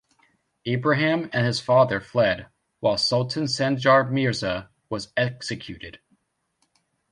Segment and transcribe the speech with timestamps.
[0.65, 2.47] Ibrahim and his father fled,
[2.79, 5.99] while Sultan Sanjar Mirza was executed.